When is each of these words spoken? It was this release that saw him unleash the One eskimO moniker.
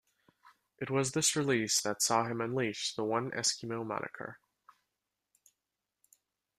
It 0.79 0.89
was 0.89 1.11
this 1.11 1.35
release 1.35 1.79
that 1.83 2.01
saw 2.01 2.23
him 2.25 2.41
unleash 2.41 2.95
the 2.95 3.03
One 3.03 3.29
eskimO 3.29 3.85
moniker. 3.85 4.39